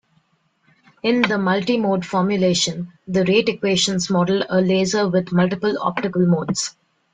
In 1.03 1.21
the 1.21 1.35
multimode 1.35 2.05
formulation, 2.05 2.91
the 3.07 3.23
rate 3.25 3.49
equations 3.49 4.09
model 4.09 4.43
a 4.49 4.59
laser 4.59 5.07
with 5.07 5.31
multiple 5.31 5.77
optical 5.79 6.25
modes. 6.25 6.75